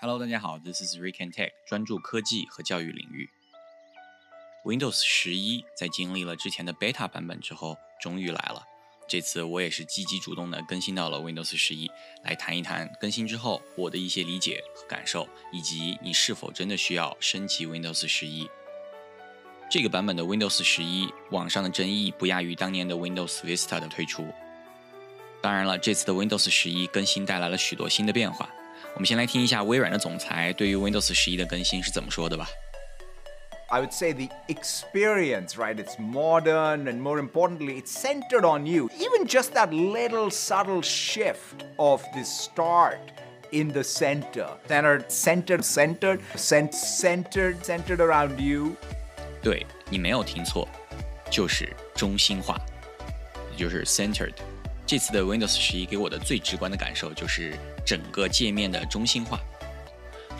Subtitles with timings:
[0.00, 3.28] Hello，大家好，This is Rick and Tech，专注科技和教育领域。
[4.64, 8.62] Windows 十一在经历了之前的 Beta 版本之后，终于来了。
[9.08, 11.90] 这次我也是积极主动的更新到了 Windows 十一，
[12.22, 18.48] 来谈一谈更新之后我的一些理解和感受，以及你是否真的需要升级 Windows 十一。
[19.68, 24.32] 这个版本的 Windows 十一，网上的争议不亚于当年的 Windows Vista 的推出。
[25.42, 28.48] 当然了，这次的 Windows 十一更新带来了许多新的变化。
[28.94, 32.48] 我们先来听一下微软的总裁对于 Windows 十一的更新是怎么说的吧。
[33.70, 35.76] I would say the experience, right?
[35.76, 38.88] It's modern and more importantly, it's centered on you.
[38.98, 42.98] Even just that little subtle shift of the start
[43.50, 44.48] in the center.
[44.66, 48.74] Centered, centered, centered, cent- centered, centered around you.
[49.42, 50.66] 对你没有听错，
[51.30, 52.58] 就是中心化，
[53.52, 54.32] 也就是 centered。
[54.88, 59.38] 这次的 Windows 十一给我的最直观的感受就是整个界面的中心化，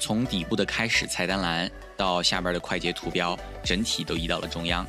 [0.01, 4.87] 从底部的开始菜单栏到下边的快捷图标，整体都移到了中央。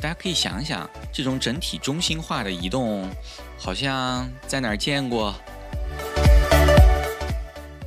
[0.00, 3.10] 大家可以想想，这种整体中心化的移动，
[3.58, 5.34] 好像在哪儿见过？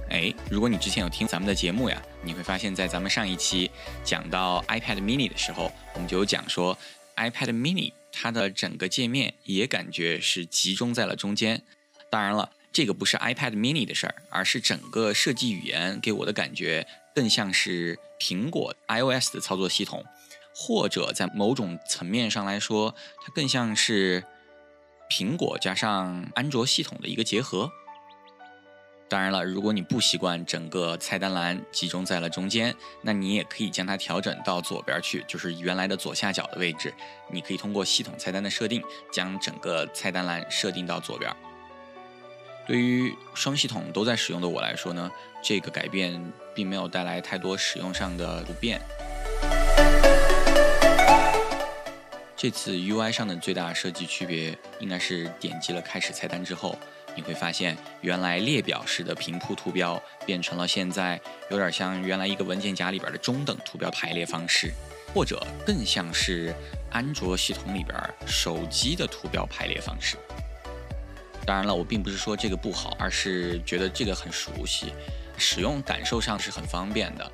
[0.10, 3.72] 哎，如果你之前有听咱们的节目呀，你会发现在咱们上一期
[4.04, 6.78] 讲到 iPad Mini 的时候，我们就有讲说
[7.16, 11.62] iPad Mini 它的整个界面也感觉是集中在了中间。
[12.10, 20.06] 当然了，这个不是 iPad Mini 的事儿，而是整个设计语言给我的感觉更像是苹果 iOS 的操作系统，
[20.56, 24.24] 或者在某种层面上来说，它更像是
[25.10, 27.70] 苹果加上安卓系统的一个结合。
[29.08, 36.92] 当然了，如果你不习惯整个菜单栏集中在了中间，那你也可以将它调整到左边去，就是原来的左下角的位置。
[37.30, 41.32] 你可以通过系统菜单的设定，将整个菜单栏设定到左边。
[42.66, 45.12] 对于双系统都在使用的我来说呢，
[45.44, 46.20] 这个改变
[46.56, 48.82] 并没有带来太多使用上的不便。
[52.36, 56.76] 这次 UI 上的最大设计区别，应该是点击了开始菜单之后。
[57.16, 64.72] 你会发现，原来列表式的平铺图标变成了现在有点像原来一个文件夹里边的中等图标排列方式，
[65.14, 66.54] 或者更像是
[66.92, 70.18] 安卓系统里边手机的图标排列方式。
[71.46, 74.94] 当然了，我并不是说这个不好，而是觉得这个很熟悉，
[75.38, 77.32] 使用感受上是很方便的。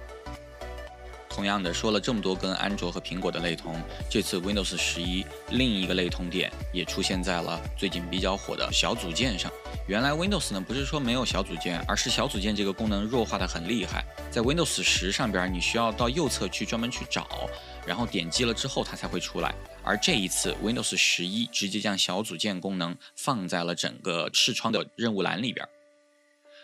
[1.34, 9.50] 同样的，说了这么多跟安卓和苹果的类同，这次 Windows 十一另一个类同点也出现在了最近比较火的小组件上。
[9.88, 14.06] 原来 Windows 呢不是说没有小组件，而是小组件这个功能弱化的很厉害。
[14.30, 17.50] 在 Windows 十上边，你需要到右侧去专门去找，
[17.86, 19.56] 然后点击了之后它才会出来。
[19.84, 25.68] 而这一次 Windows 十一直接将小组件功能放在了整个视窗的任务栏里边。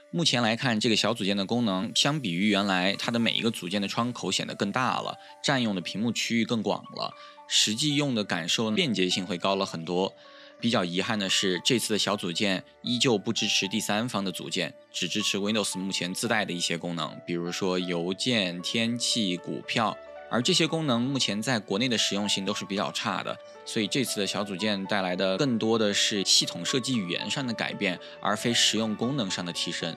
[0.09, 7.13] 目前来看，这个小组件的功能相比于原来，它的每一个组件的窗口显得更大了，占用的屏幕区域更广了，
[7.47, 10.13] 实际用的感受便捷性会高了很多。
[10.59, 19.95] 比较遗憾的是，这次的小组件依旧不支持第三方的组件，只支持 Windows 目前自带的一些功能，比如说邮件、天气、股票。
[20.29, 29.95] 而这些功能目前在国内的实用性都是比较差的，所以这次的小组件带来的更多的是系统设计语言上的改变，而非实用功能上的提升。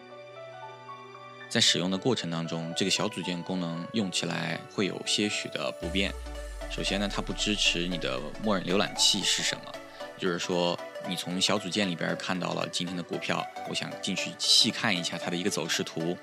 [1.48, 6.12] 在使用的过程当中，这个小组件功能用起来会有些许的不便。
[6.70, 9.72] 首先呢，它不支持你的默认浏览器是什么，
[10.16, 16.16] 就是说你从小组件里边看到了今天的股票，我想进去细看一下它的一个走势图。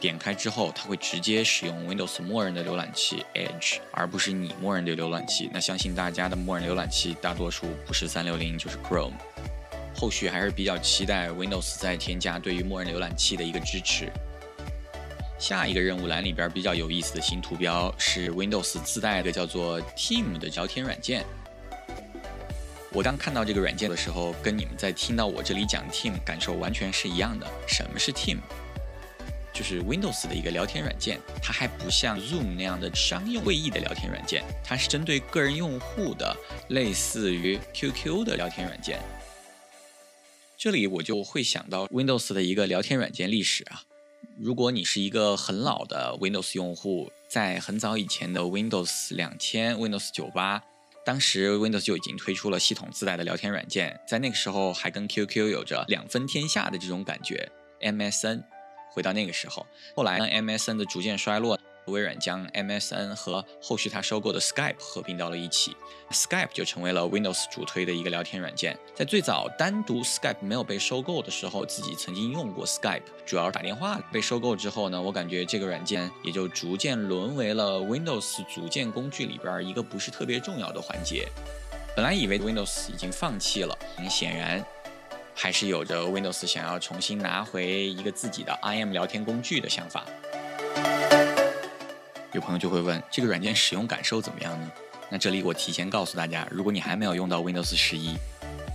[0.00, 5.50] 点开之后，它会直接使用 Windows 默认的浏览器 Edge，而不是你默认的浏览器。
[5.52, 9.14] 那相信大家的默认浏览器大多数不是三六零就是 Chrome。
[9.96, 14.12] 后续还是比较期待 Windows 再添加对于默认浏览器的一个支持。
[15.38, 21.24] 下一个任务栏里边比较有意思的新图标是 Windows 自带的叫做 Team 的聊天软件。
[22.92, 27.46] 我刚看到这个软件的时候，跟你们在听到我这里讲 Team 感受完全是一样的。
[27.66, 28.38] 什么是 Team？
[29.58, 36.36] 就是 Windows 的一个聊天软件，它还不像 Zoom 那样的商用会议的聊天软件，它是针对个人用户的，
[36.68, 39.00] 类似于 QQ 的聊天软件。
[40.56, 43.82] 这里我就会想到 Windows 的一个聊天软件历史啊。
[44.38, 50.62] 如果你是一个很老的 Windows 用户，在很早以前的 Windows 两千、Windows 九八，
[51.04, 57.50] 当时 Windows 就已经推出了系统自带的聊天软件，在那个时候还跟 QQ 有着两分天下的这种感觉
[57.80, 58.44] ，MSN。
[58.90, 65.74] 回到那个时候，后来呢，MSN 的逐渐衰落，微软将 MSN 和后续它收购的 Skype 合并到了一起
[66.10, 68.78] ，Skype 就成为了 Windows 主推的一个聊天软件。
[68.94, 73.98] 在最早单独 Skype 没有被收购的时候，自己曾经用过 Skype，主要打电话。
[74.12, 81.28] 被收购之后呢，我感觉这个软件也就逐渐沦为了 Windows 组件工具里边一个不是特别重要的环节。
[81.96, 84.64] 本来以为 Windows 已经放弃了，很显然
[85.40, 90.04] 还是有着 Windows 想要重新拿回一个自己的 IM 聊天工具的想法。
[92.32, 94.68] 有朋友就会问，这个软件使用感受怎么样呢？
[95.08, 98.16] 那这里我提前告诉大家，如果你还没有用到 Windows 十一，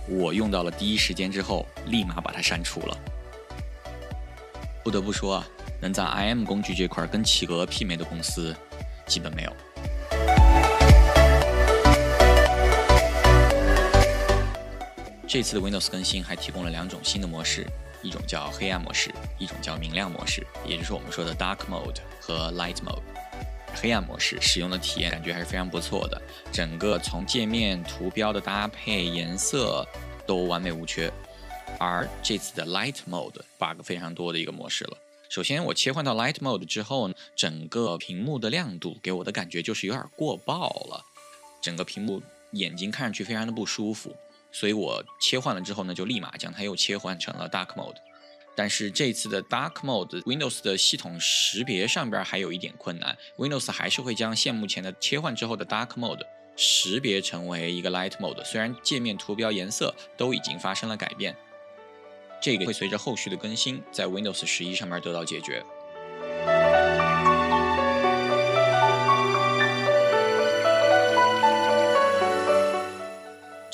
[0.08, 2.98] 我用到了第一时间之后，立马把它删除了。
[4.82, 5.46] 不得不说啊，
[5.82, 8.56] 能在 IM 工具这块跟企鹅媲美的公司，
[9.06, 9.52] 基本没有。
[15.26, 17.66] 这次的 Windows 更新还提供了两种新的模式，
[18.02, 23.02] 一种叫黑暗模式，一种叫明亮模式，也就是我们说的 Dark Mode 和 Light Mode。
[23.74, 26.22] 黑暗模式使用的体验感觉还是非常不错的，
[26.52, 29.84] 整个从界面、图标的搭配、颜色
[30.26, 31.12] 都完美无缺。
[31.80, 34.96] 而这次的 Light Mode bug 非常多的一个模式了。
[35.28, 41.04] 首先，我切换到 Light Mode 之后，整个屏幕的亮度给我的感觉就是有点过爆了，
[41.60, 42.22] 整个屏幕
[42.52, 44.14] 眼睛看上去非常的不舒服。
[44.54, 47.96] 所以我切换了之后呢，就立马将它又切换成了 Dark Mode。
[48.54, 56.22] 但是这次的 Dark Mode，Windows 的系统识别上边还有一点困难，Windows 还是会将现目前的切换之后的 Dark Mode
[56.54, 58.44] 识别成为一个 Light Mode。
[58.44, 61.36] 虽然界面、图标、颜色都已经发生了改变，
[62.40, 65.64] 这个会随着后续的更新在 Windows 十一上面得到解决。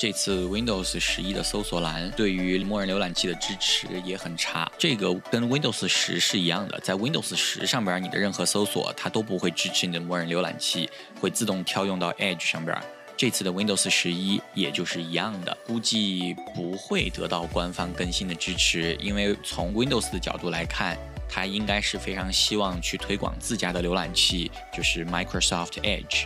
[0.01, 10.89] 这次 Windows 十一的搜索栏对于默认浏览器的支持也很差，这个跟 Windows 十是一样的，在 Windows 十上边，你的任何搜索它都不会支持你的默认浏览器，
[11.19, 12.75] 会自动跳用到 Edge 上边。
[13.15, 20.97] 这次的 Windows 十一也就是一样的，估计不会得到官方更新的支持，因为从 Windows 的角度来看，
[21.29, 26.25] 它应该是非常希望去推广自家的浏览器，就是 Microsoft Edge。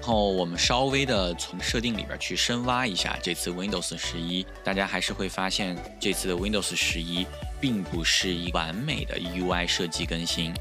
[0.00, 7.26] 然后我们稍微的从设定里边去深挖一下，这次 Windows 十一，大家还是会发现，这次的 Windows 十一
[7.60, 10.54] 并不是一完美的 UI 设计更新。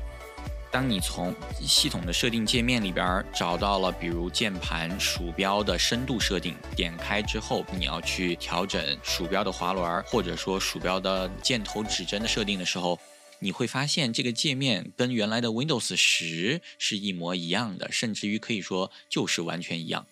[0.69, 13.00] 当你从系统的设定界面里边找到了，比如键盘、鼠标的深度设定，点开之后，你要去调整鼠标的滑轮，或者说鼠标的箭头指针的设定的时候。
[13.39, 20.06] 你会发现这个界面跟原来的 Windows 十是一模一样的，甚至于可以说就是完全一样。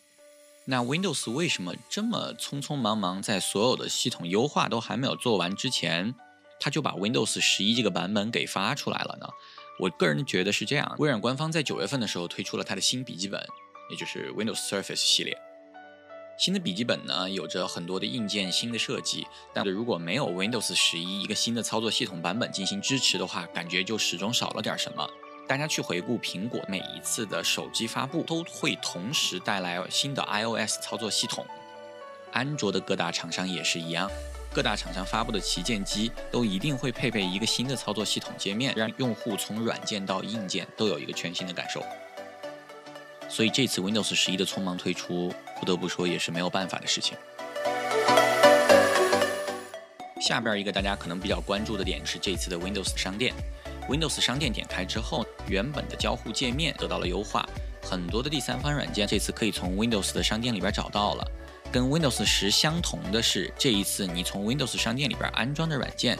[0.65, 6.13] 那 Windows 为什么这么匆匆忙忙，在所有的系统优化都还没有做完之前，
[6.59, 9.27] 他就把 Windows 十一这个版本给发出来了呢？
[9.79, 10.95] 我个人觉得是这样。
[10.97, 13.45] 微软官方在九月份的时候推出了它的新笔记本，
[13.89, 15.37] 也就是 Windows Surface 系列。
[16.37, 25.09] 新的笔记本呢，有着很多的硬件新的设计，但如果没有 Windows 十一一个新的操作系统版本进行支持的话，感觉就始终少了点什么。
[25.47, 31.43] 大家去回顾苹果每一次的手机发布，都会同时带来新的 iOS 操作系统。
[32.31, 34.07] 安卓的各大厂商也是一样，
[34.53, 41.83] 各大厂商发布的旗舰机都一定会配备一个新的操作系统界面，让用户从软件到硬件都有一个全新的感受。
[43.29, 47.17] 所以这次 Windows 十一的匆忙推出，不得不说也是没有办法的事情。
[50.19, 53.33] 下边一个大家可能比较关注的点是这次的 Windows 商店。
[53.87, 57.47] Windows 商店点开之后，原本的交互界面得到了优化，
[57.81, 61.25] 很多的第三方软件这次可以从 Windows 的商店里边找到了。
[61.71, 66.17] 跟 Windows 十相同的是，这一次你从 Windows 商店里边安装的软件，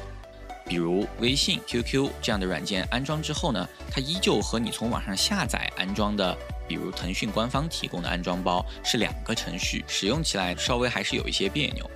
[0.66, 6.38] 比如微信、QQ 这样的软件安装之后呢，它依旧和你从网上下载安装的。
[6.68, 11.90] 比如腾讯官方提供的安装包是两个程序，使用起来稍微还是有一些别扭。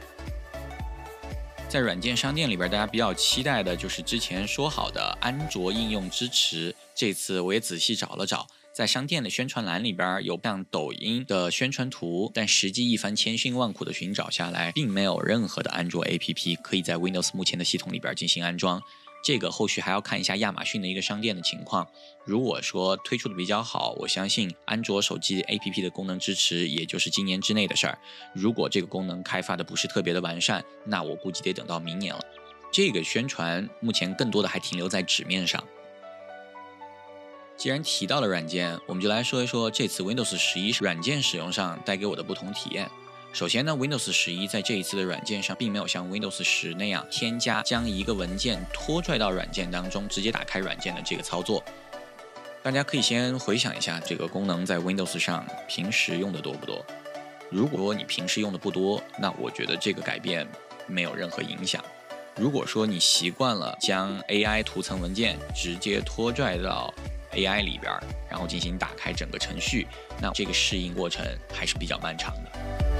[1.68, 6.76] 在软件商店里边，大家比较期待的就是之前说好的安卓应用支持。
[6.94, 18.82] 这次我也仔细找了找，在商店的宣传栏里边有像抖音的宣传图，但实际一番千辛万苦的寻找下来，并没有任何的安卓 APP 可以在 Windows 目前的系统里边进行安装。
[19.24, 21.88] 这个后续还要看一下亚马逊的一个商店的情况。
[22.26, 27.98] 如果说推出的比较好，我相信安卓手机 APP 的功能支持也就是今年之内的事儿。
[28.34, 32.22] 如果这个功能开发的不是特别的完善，那我估计得等到明年了。
[32.72, 35.64] 这个宣传目前更多的还停留在纸面上。
[37.58, 42.90] 既然提到了软件，我们就来说一说这次 Windows 十一软件使用上带给我的不同体验。
[43.34, 51.64] 首先呢，Windows 十一在这一次的软件上，并没有像 Windows 十那样添加将一个文件拖拽到软件当中，直接打开软件的这个操作。
[52.62, 56.86] 大家可以先回想一下这个功能在 Windows 上平时用的多不多。
[57.50, 60.46] 如果你平时用的不多，那我觉得这个改变
[60.86, 61.84] 没有任何影响。
[62.36, 66.94] 如果说你习惯了将 AI 图层文件直接拖拽到
[67.32, 67.92] AI 里边，
[68.30, 69.88] 然后进行打开整个程序，
[70.22, 72.91] 那这个适应过程还是比较漫长的。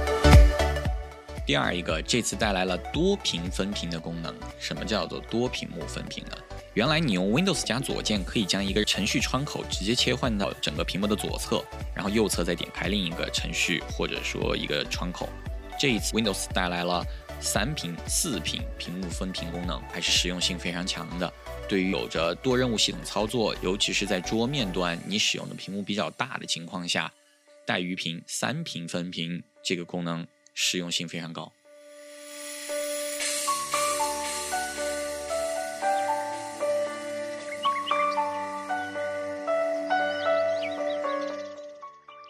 [1.44, 4.32] 第二一个，这次带来了多屏分屏的功能。
[4.60, 6.36] 什么叫做多屏幕分屏呢？
[6.74, 15.28] 原来你用 Windows 加左键可以将一个程序窗口直接切换到整个屏幕的左侧，然后右侧再点开另一个程序或者说一个窗口。
[15.78, 17.04] 这一次 Windows 带来了
[17.40, 21.30] 三屏、四屏屏幕分屏功能，还是实用性非常强的。
[21.68, 27.12] 对于有着多任务系统操作，尤其是在桌面端你使用的屏幕比较大的情况下，
[27.66, 31.52] 带鱼屏三屏分屏这个功能实用性非常高。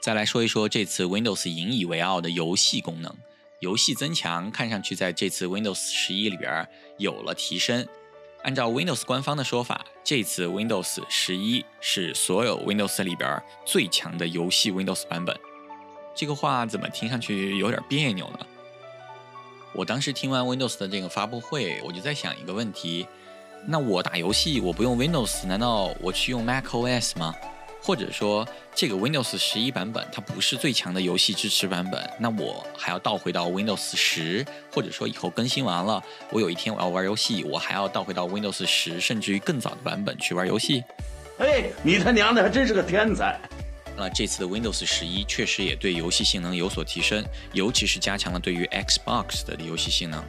[0.02, 3.14] 再来说一说这次 Windows 引以为傲的游戏功能，
[3.60, 7.86] 游戏增强看上去在这次 Windows 十一里边有了提升。
[8.42, 15.51] 按照 Windows 官方的说法，这次 Windows 十一是所有 Windows 里边最强的游戏 Windows 版本。
[16.14, 18.38] 这个话怎么听上去有点别扭呢？
[19.74, 23.06] 我当时听完 Windows 的这个发布会，我就在想一个问题：
[23.66, 27.34] 那我打游戏我不用 Windows，难道我去用 macOS 吗？
[27.84, 36.00] 或者说，这个 Windows 十一版本它不是最强的游戏支持版本，那我还要倒回到 Windows 十，或者说以后更新完了，
[36.30, 40.84] 我有一天我要玩游戏，我还要倒回到 Windows 十，甚至于更早的版本去玩游戏？
[41.38, 43.40] 哎，你他娘的还真是个天才！
[43.96, 50.24] 那这次的 Windows 十一确实也对游戏性能有所提升，尤其是加强了对于 Xbox 的游戏性能。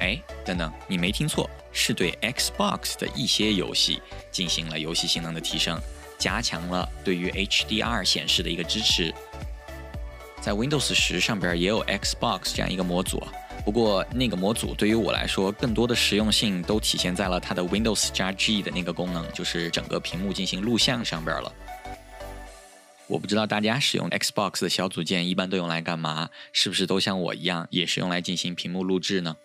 [0.00, 4.00] 哎，等等，你没听错，是对 Xbox 的一些游戏
[4.32, 5.78] 进行了游戏性能的提升，
[6.18, 9.14] 加强了对于 HDR 显示的一个支持。
[10.40, 13.22] 在 Windows 十上边也有 Xbox 这样一个模组，
[13.62, 21.52] 不过那个模组对于我来说，更多的实用性都体现在了它的 Windows 加 G 的那个功能，就是整个屏幕进行录像上边了。
[23.10, 29.36] 我不知道大家使用 Xbox 的小组件一般都用来干嘛，是不是都像我一样，也是用来进行屏幕录制呢？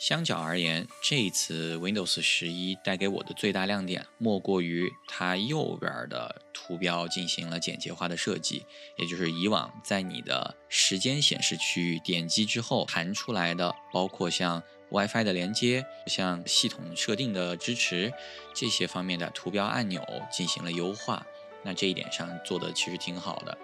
[0.00, 8.64] 相较而言，这一次 Windows 十一带给我的最大亮点，莫过于它右边的图标进行了简洁化的设计，
[8.98, 18.12] 也就是以往在你的时间显示区域点击之后弹出来的，包括像 WiFi 的连接、像系统设定的支持
[18.52, 21.24] 这些方面的图标按钮进行了优化。
[21.66, 23.58] 那这一点上做的其实挺好的。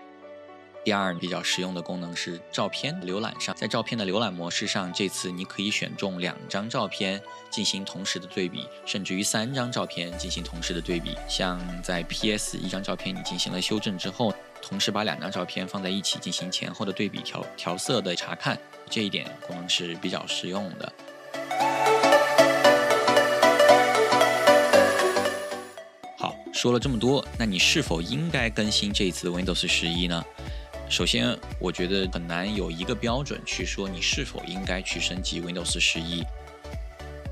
[0.85, 11.17] 第二比较实用的功能是照片浏览上，在照片的浏览模式上，这次你可以选中两张照片进行同时的对比，甚至于三张照片进行同时的对比。
[11.29, 18.59] 像在 PS 一张照片你进行了修正之后，同时把两张照片放在一起进行前后的对比调调色的查看，
[18.91, 20.93] 这一点功能是比较实用的。
[26.63, 30.25] 说了这么多，那你是否应该更新这一次 Windows 十一呢？
[30.89, 36.23] 首先，我觉得很难有一个标准去说你是否应该去升级 Windows 十一。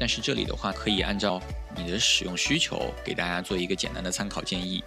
[0.00, 1.40] 但是这里的话，可以按照
[1.76, 4.82] 你的使用需求给大家做一个简单的参考建议。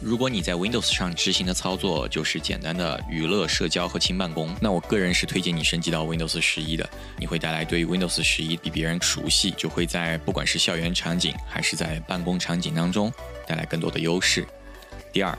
[0.00, 6.88] 如果你在 Windows 上执行的操作就是简单的娱乐、社交和轻办公，那我个人是推荐你升级到 Windows 十一的。
[7.18, 13.12] 你会带来对 Windows 十一比别人熟悉，就会在不管是校园场景还是在办公场景当中
[13.46, 14.46] 带来更多的优势。
[15.12, 15.36] 第二。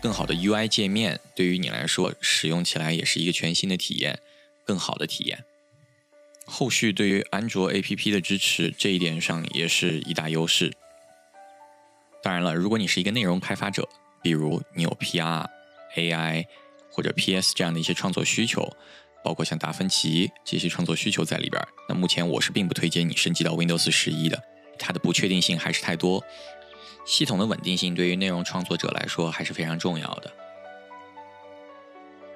[0.00, 4.20] 更好的 UI 界面对于你来说，使用起来也是一个全新的体验，
[4.64, 5.44] 更好的体验。
[6.44, 10.72] 后续对于安卓 APP 的支持这一点上也是一大优势。
[12.28, 13.88] 当然了，如果你是一个内容开发者，
[14.20, 15.46] 比如你有 PR、
[15.96, 16.44] AI
[16.90, 18.70] 或者 PS 这样的一些创作需求，
[19.24, 21.58] 包括像达芬奇这些创作需求在里边，
[21.88, 24.38] 那目前我是并不推荐你升级到 Windows 十一的，
[24.78, 26.22] 它的不确定性还是太多。
[27.06, 30.30] 系统的稳定性对于内容创作者来说还是非常重要的。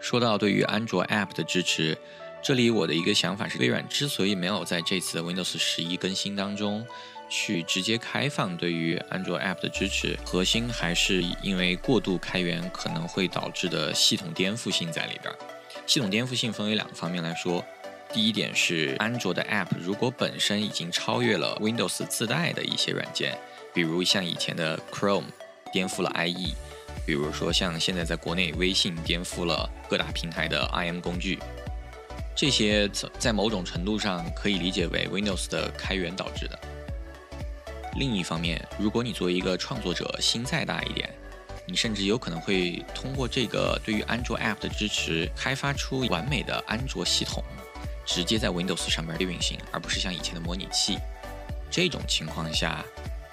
[0.01, 1.99] 说到对于安卓 App 的支持，
[2.43, 6.83] 这里我的一个想法是，微软之所以没有在这次的 Windows 十一更新当中
[7.33, 15.35] 去直接开放对于安卓 App 的支持，核心还是因为过度开源可能会导致的系统颠覆性在里边。
[15.87, 17.65] 系统颠覆性分为两个方面来说，
[18.13, 23.39] 第一点是安卓的 App 如果本身已经超越了 Windows 自带的一些软件。
[23.73, 25.25] 比如像以前的 Chrome
[25.73, 26.53] 颠覆了 IE，
[27.07, 31.39] 比如说像现在在国内微信颠覆了各大平台的 IM 工具，
[32.37, 32.87] 这些
[33.19, 36.59] 在某种程度上可以理解为 Windows 的开源导致的。
[37.97, 41.09] 另一方面，如果你作为一个创作者心再大一点，
[41.67, 47.45] 你甚至有可能会通过这个对于安卓 App 的支持，开发出完美的安卓系统，
[48.07, 50.99] 直接在 Windows 上面运行，而不是像以前的模拟器。
[51.71, 52.85] 这种情况下，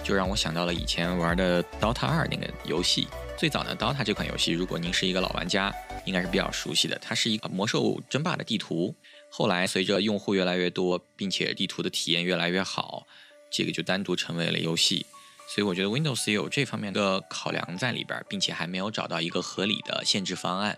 [0.03, 3.07] 就让我想到了以前玩的 Dota 二那个游戏。
[3.37, 5.73] 最早的 Dota 这款游戏，如果您是一个老玩家，
[6.05, 6.99] 应该是比较熟悉的。
[7.01, 8.93] 它是一个魔兽争霸的地图。
[9.29, 13.07] 后来随着用户越来越多，并且地图的体验越来越好，
[13.49, 15.05] 这个就单独成为了游戏。
[15.47, 20.77] 所以我觉得 Windows 也有这方面的考量在里边，并且还没有找到一个合理的限制方案，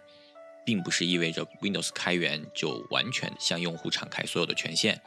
[0.65, 5.01] 并不是意味着 Windows 开源就完全向用户敞开所有的权限。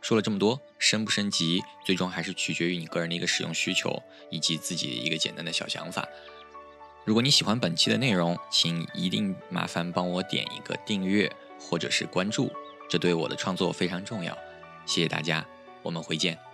[0.00, 6.08] 说了这么多，升不升级，最终还是取决于你个人的一个使用需求以及自己的一个简单的小想法。
[7.04, 11.30] 如果你喜欢本期的内容，请一定麻烦帮我点一个订阅
[11.60, 12.50] 或者是关注，
[12.88, 14.36] 这对我的创作非常重要。
[14.84, 15.46] 谢谢大家，
[15.82, 16.49] 我们回见。